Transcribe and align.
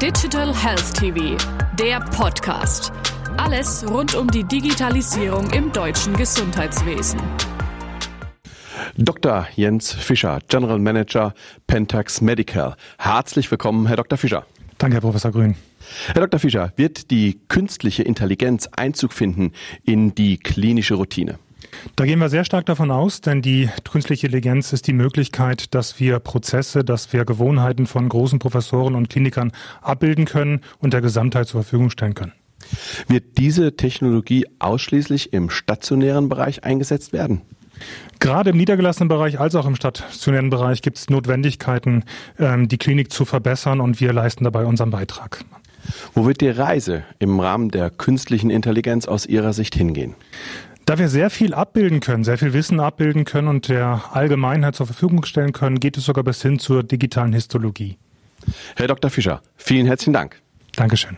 Digital 0.00 0.54
Health 0.56 0.94
TV, 0.94 1.36
der 1.78 2.00
Podcast. 2.00 2.90
Alles 3.36 3.84
rund 3.86 4.14
um 4.14 4.28
die 4.28 4.44
Digitalisierung 4.44 5.50
im 5.50 5.70
deutschen 5.72 6.16
Gesundheitswesen. 6.16 7.20
Dr. 8.96 9.46
Jens 9.56 9.92
Fischer, 9.92 10.38
General 10.48 10.78
Manager 10.78 11.34
Pentax 11.66 12.22
Medical. 12.22 12.76
Herzlich 12.98 13.50
willkommen, 13.50 13.86
Herr 13.88 13.96
Dr. 13.96 14.16
Fischer. 14.16 14.46
Danke, 14.78 14.94
Herr 14.94 15.02
Professor 15.02 15.32
Grün. 15.32 15.54
Herr 16.14 16.26
Dr. 16.26 16.40
Fischer, 16.40 16.72
wird 16.76 17.10
die 17.10 17.38
künstliche 17.48 18.02
Intelligenz 18.02 18.68
Einzug 18.74 19.12
finden 19.12 19.52
in 19.84 20.14
die 20.14 20.38
klinische 20.38 20.94
Routine? 20.94 21.38
Da 21.96 22.04
gehen 22.04 22.18
wir 22.18 22.28
sehr 22.28 22.44
stark 22.44 22.66
davon 22.66 22.90
aus, 22.90 23.20
denn 23.20 23.42
die 23.42 23.68
künstliche 23.90 24.26
Intelligenz 24.26 24.72
ist 24.72 24.86
die 24.86 24.92
Möglichkeit, 24.92 25.74
dass 25.74 26.00
wir 26.00 26.18
Prozesse, 26.18 26.84
dass 26.84 27.12
wir 27.12 27.24
Gewohnheiten 27.24 27.86
von 27.86 28.08
großen 28.08 28.38
Professoren 28.38 28.94
und 28.94 29.10
Klinikern 29.10 29.52
abbilden 29.82 30.24
können 30.24 30.60
und 30.78 30.92
der 30.92 31.00
Gesamtheit 31.00 31.48
zur 31.48 31.62
Verfügung 31.62 31.90
stellen 31.90 32.14
können. 32.14 32.32
Wird 33.08 33.38
diese 33.38 33.76
Technologie 33.76 34.46
ausschließlich 34.58 35.32
im 35.32 35.50
stationären 35.50 36.28
Bereich 36.28 36.64
eingesetzt 36.64 37.12
werden? 37.12 37.42
Gerade 38.18 38.50
im 38.50 38.58
niedergelassenen 38.58 39.08
Bereich 39.08 39.40
als 39.40 39.54
auch 39.54 39.66
im 39.66 39.74
stationären 39.74 40.50
Bereich 40.50 40.82
gibt 40.82 40.98
es 40.98 41.08
Notwendigkeiten, 41.08 42.04
ähm, 42.38 42.68
die 42.68 42.76
Klinik 42.76 43.10
zu 43.10 43.24
verbessern 43.24 43.80
und 43.80 44.00
wir 44.00 44.12
leisten 44.12 44.44
dabei 44.44 44.66
unseren 44.66 44.90
Beitrag. 44.90 45.42
Wo 46.14 46.26
wird 46.26 46.42
die 46.42 46.50
Reise 46.50 47.04
im 47.18 47.40
Rahmen 47.40 47.70
der 47.70 47.88
künstlichen 47.88 48.50
Intelligenz 48.50 49.06
aus 49.06 49.24
Ihrer 49.24 49.54
Sicht 49.54 49.74
hingehen? 49.74 50.14
Da 50.90 50.98
wir 50.98 51.08
sehr 51.08 51.30
viel 51.30 51.54
abbilden 51.54 52.00
können, 52.00 52.24
sehr 52.24 52.36
viel 52.36 52.52
Wissen 52.52 52.80
abbilden 52.80 53.24
können 53.24 53.46
und 53.46 53.68
der 53.68 54.02
Allgemeinheit 54.10 54.74
zur 54.74 54.86
Verfügung 54.86 55.24
stellen 55.24 55.52
können, 55.52 55.78
geht 55.78 55.96
es 55.96 56.04
sogar 56.04 56.24
bis 56.24 56.42
hin 56.42 56.58
zur 56.58 56.82
digitalen 56.82 57.32
Histologie. 57.32 57.96
Herr 58.74 58.88
Dr. 58.88 59.08
Fischer, 59.08 59.40
vielen 59.54 59.86
herzlichen 59.86 60.14
Dank. 60.14 60.42
Dankeschön. 60.74 61.16